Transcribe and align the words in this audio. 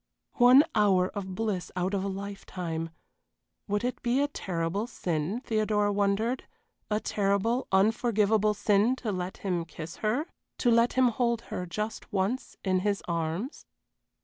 One 0.39 0.63
hour 0.73 1.09
of 1.09 1.35
bliss 1.35 1.71
out 1.75 1.93
of 1.93 2.03
a 2.03 2.07
lifetime! 2.07 2.89
Would 3.67 3.83
it 3.83 4.01
be 4.01 4.19
a 4.19 4.27
terrible 4.27 4.87
sin, 4.87 5.41
Theodora 5.41 5.93
wondered, 5.93 6.45
a 6.89 6.99
terrible, 6.99 7.67
unforgivable 7.71 8.55
sin 8.55 8.95
to 8.95 9.11
let 9.11 9.37
him 9.45 9.63
kiss 9.63 9.97
her 9.97 10.25
to 10.57 10.71
let 10.71 10.93
him 10.93 11.09
hold 11.09 11.41
her 11.53 11.67
just 11.67 12.11
once 12.11 12.57
in 12.63 12.79
his 12.79 13.03
arms. 13.07 13.67